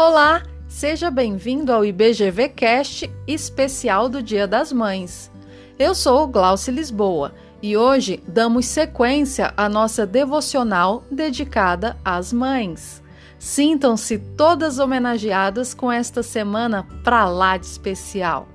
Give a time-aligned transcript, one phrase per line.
[0.00, 5.28] Olá, seja bem-vindo ao IBGV Cast especial do Dia das Mães.
[5.76, 13.02] Eu sou Glaucia Lisboa e hoje damos sequência à nossa devocional dedicada às mães.
[13.40, 18.46] Sintam-se todas homenageadas com esta semana pra lá de especial.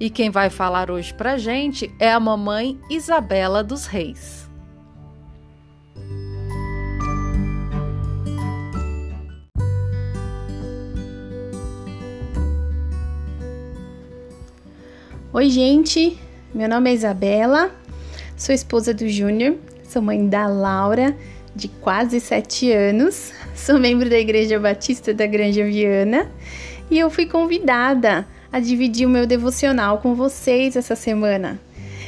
[0.00, 4.50] E quem vai falar hoje pra gente é a mamãe Isabela dos Reis.
[15.34, 16.18] Oi, gente.
[16.54, 17.70] Meu nome é Isabela,
[18.36, 21.16] sou esposa do Júnior, sou mãe da Laura,
[21.56, 26.30] de quase sete anos, sou membro da Igreja Batista da Granja Viana
[26.90, 31.58] e eu fui convidada a dividir o meu devocional com vocês essa semana.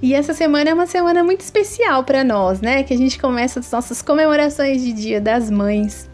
[0.00, 2.82] E essa semana é uma semana muito especial para nós, né?
[2.84, 6.08] Que a gente começa as nossas comemorações de Dia das Mães.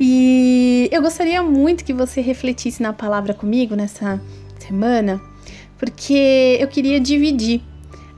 [0.00, 4.18] E eu gostaria muito que você refletisse na palavra comigo nessa
[4.58, 5.20] semana
[5.78, 7.60] porque eu queria dividir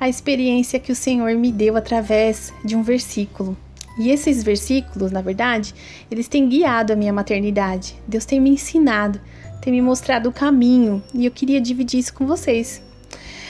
[0.00, 3.56] a experiência que o Senhor me deu através de um versículo.
[3.98, 5.74] E esses versículos, na verdade,
[6.08, 7.96] eles têm guiado a minha maternidade.
[8.06, 9.20] Deus tem me ensinado,
[9.60, 12.80] tem me mostrado o caminho e eu queria dividir isso com vocês.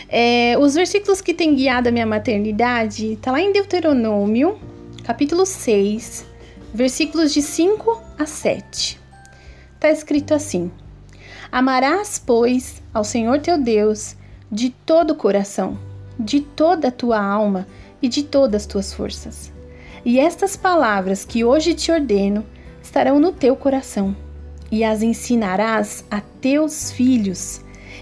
[0.09, 4.59] É, os versículos que têm guiado a minha maternidade tá lá em Deuteronômio,
[5.05, 6.25] capítulo 6,
[6.73, 8.99] versículos de 5 a 7.
[9.79, 10.71] Tá escrito assim:
[11.51, 14.17] Amarás, pois, ao Senhor teu Deus
[14.51, 15.79] de todo o coração,
[16.19, 17.67] de toda a tua alma
[18.03, 19.53] e de todas as tuas forças.
[20.05, 22.45] E estas palavras que hoje te ordeno
[22.83, 24.17] estarão no teu coração,
[24.71, 27.61] e as ensinarás a teus filhos,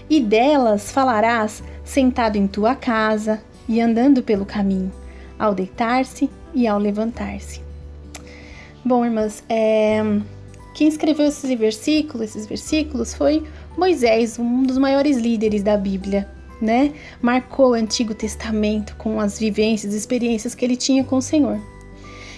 [0.09, 4.91] e delas falarás sentado em tua casa e andando pelo caminho,
[5.37, 7.61] ao deitar-se e ao levantar-se.
[8.83, 10.01] Bom, irmãs, é,
[10.77, 13.43] quem escreveu esse versículo, esses versículos foi
[13.75, 16.29] Moisés, um dos maiores líderes da Bíblia,
[16.61, 16.93] né?
[17.19, 21.59] Marcou o Antigo Testamento com as vivências, experiências que ele tinha com o Senhor.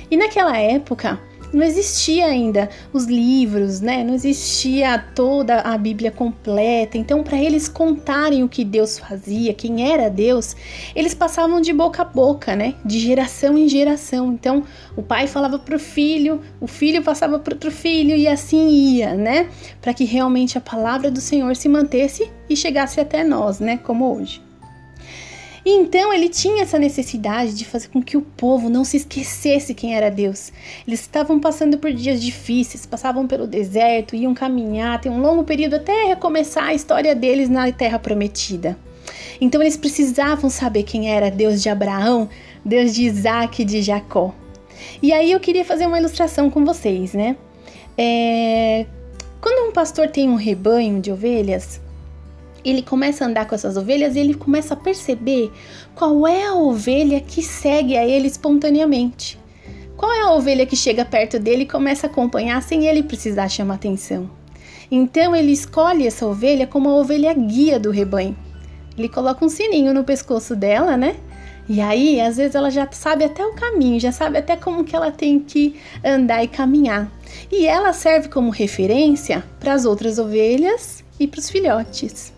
[0.09, 1.19] E naquela época,
[1.53, 4.03] não existia ainda os livros, né?
[4.03, 6.97] Não existia toda a Bíblia completa.
[6.97, 10.55] Então, para eles contarem o que Deus fazia, quem era Deus,
[10.95, 12.75] eles passavam de boca a boca, né?
[12.85, 14.33] De geração em geração.
[14.33, 14.63] Então,
[14.95, 19.13] o pai falava para o filho, o filho passava para outro filho e assim ia,
[19.13, 19.49] né?
[19.81, 23.77] Para que realmente a palavra do Senhor se mantesse e chegasse até nós, né?
[23.77, 24.48] Como hoje.
[25.65, 29.73] E então ele tinha essa necessidade de fazer com que o povo não se esquecesse
[29.73, 30.51] quem era Deus.
[30.87, 35.75] Eles estavam passando por dias difíceis, passavam pelo deserto, iam caminhar, tem um longo período
[35.75, 38.77] até recomeçar a história deles na terra prometida.
[39.41, 42.29] Então eles precisavam saber quem era Deus de Abraão,
[42.63, 44.33] Deus de Isaac e de Jacó.
[45.01, 47.35] E aí eu queria fazer uma ilustração com vocês, né?
[47.97, 48.85] É...
[49.41, 51.79] Quando um pastor tem um rebanho de ovelhas,
[52.63, 55.51] ele começa a andar com essas ovelhas e ele começa a perceber
[55.95, 59.39] qual é a ovelha que segue a ele espontaneamente.
[59.95, 63.49] Qual é a ovelha que chega perto dele e começa a acompanhar sem ele precisar
[63.49, 64.29] chamar atenção.
[64.89, 68.35] Então ele escolhe essa ovelha como a ovelha guia do rebanho.
[68.97, 71.17] Ele coloca um sininho no pescoço dela, né?
[71.67, 74.95] E aí, às vezes ela já sabe até o caminho, já sabe até como que
[74.95, 77.11] ela tem que andar e caminhar.
[77.51, 82.33] E ela serve como referência para as outras ovelhas e para os filhotes.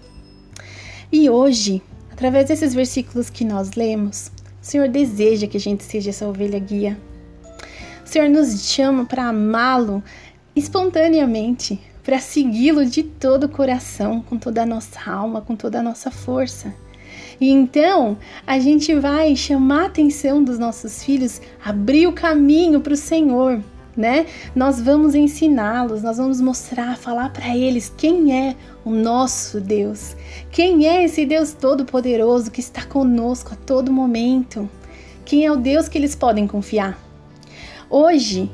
[1.12, 6.12] E hoje, através desses versículos que nós lemos, o Senhor deseja que a gente seja
[6.12, 6.98] essa ovelha guia.
[8.06, 10.02] O Senhor nos chama para amá-lo
[10.56, 15.84] espontaneamente, para segui-lo de todo o coração, com toda a nossa alma, com toda a
[15.84, 16.74] nossa força.
[17.42, 18.18] E então
[18.48, 23.62] a gente vai chamar a atenção dos nossos filhos, abrir o caminho para o Senhor,
[23.96, 24.26] né?
[24.56, 30.16] Nós vamos ensiná-los, nós vamos mostrar, falar para eles quem é o nosso Deus,
[30.52, 34.70] quem é esse Deus todo-poderoso que está conosco a todo momento,
[35.26, 36.98] quem é o Deus que eles podem confiar.
[37.90, 38.50] Hoje,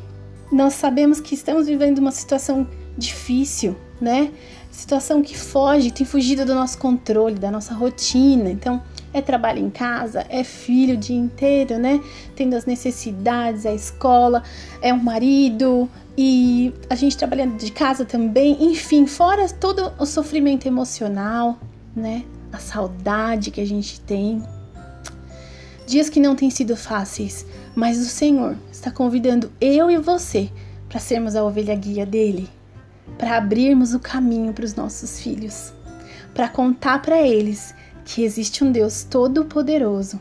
[0.52, 2.68] nós sabemos que estamos vivendo uma situação
[2.98, 4.32] difícil, né?
[4.72, 8.50] Situação que foge, tem fugido do nosso controle, da nossa rotina.
[8.50, 8.82] Então,
[9.18, 12.02] é trabalho em casa, é filho o dia inteiro, né?
[12.36, 14.44] Tendo as necessidades, a escola,
[14.82, 20.66] é um marido e a gente trabalhando de casa também, enfim, fora todo o sofrimento
[20.66, 21.60] emocional,
[21.96, 22.24] né?
[22.52, 24.42] A saudade que a gente tem.
[25.86, 30.50] Dias que não têm sido fáceis, mas o Senhor está convidando eu e você
[30.90, 32.50] para sermos a ovelha guia dele,
[33.18, 35.74] para abrirmos o caminho para os nossos filhos,
[36.34, 37.76] para contar para eles
[38.08, 40.18] que existe um Deus todo-poderoso,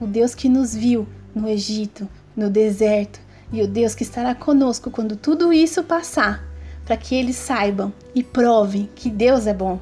[0.00, 3.20] o Deus que nos viu no Egito, no deserto,
[3.52, 6.44] e o Deus que estará conosco quando tudo isso passar,
[6.84, 9.78] para que eles saibam e provem que Deus é bom.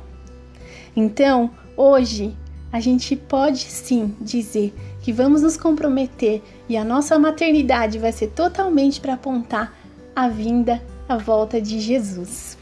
[0.95, 2.37] Então, hoje,
[2.71, 8.29] a gente pode sim dizer que vamos nos comprometer e a nossa maternidade vai ser
[8.29, 9.75] totalmente para apontar
[10.15, 12.59] a vinda, a volta de Jesus.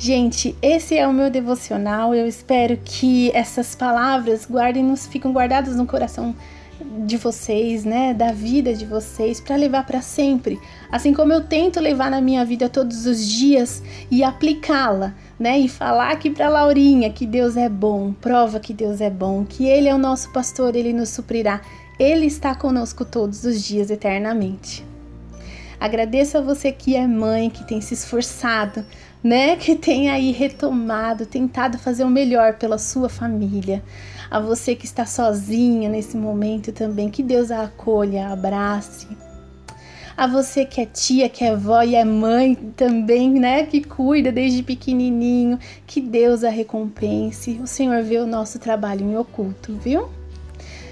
[0.00, 2.14] Gente, esse é o meu devocional.
[2.14, 6.36] Eu espero que essas palavras guardem nos ficam guardadas no coração
[7.04, 10.60] de vocês, né, da vida de vocês para levar para sempre,
[10.92, 15.68] assim como eu tento levar na minha vida todos os dias e aplicá-la, né, e
[15.68, 19.88] falar aqui para Laurinha que Deus é bom, prova que Deus é bom, que ele
[19.88, 21.60] é o nosso pastor, ele nos suprirá,
[21.98, 24.86] ele está conosco todos os dias eternamente.
[25.80, 28.84] Agradeço a você que é mãe, que tem se esforçado,
[29.22, 33.82] né, que tem aí retomado, tentado fazer o melhor pela sua família
[34.30, 39.08] a você que está sozinha nesse momento também, que Deus a acolha, a abrace.
[40.16, 44.32] A você que é tia, que é vó e é mãe também, né, que cuida
[44.32, 47.60] desde pequenininho, que Deus a recompense.
[47.62, 50.08] O Senhor vê o nosso trabalho em oculto, viu?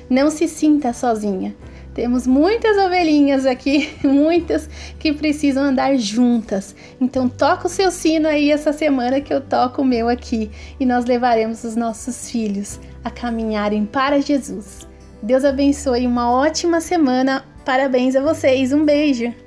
[0.08, 1.54] Não se sinta sozinha.
[1.96, 6.76] Temos muitas ovelhinhas aqui, muitas que precisam andar juntas.
[7.00, 10.84] Então toca o seu sino aí essa semana que eu toco o meu aqui e
[10.84, 14.86] nós levaremos os nossos filhos a caminharem para Jesus.
[15.22, 17.42] Deus abençoe uma ótima semana.
[17.64, 18.74] Parabéns a vocês.
[18.74, 19.45] Um beijo.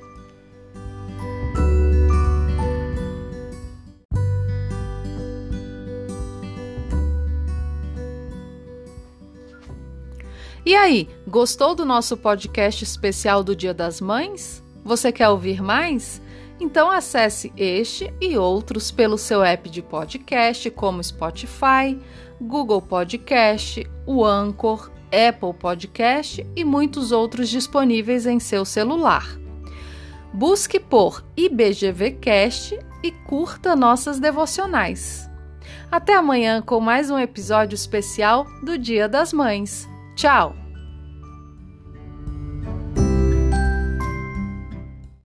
[10.65, 14.63] E aí, gostou do nosso podcast especial do Dia das Mães?
[14.83, 16.21] Você quer ouvir mais?
[16.59, 21.97] Então acesse este e outros pelo seu app de podcast, como Spotify,
[22.41, 29.39] Google Podcast, o Anchor, Apple Podcast e muitos outros disponíveis em seu celular.
[30.33, 35.27] Busque por IBGVcast e curta nossas devocionais.
[35.89, 39.88] Até amanhã com mais um episódio especial do Dia das Mães.
[40.19, 40.58] Tchau!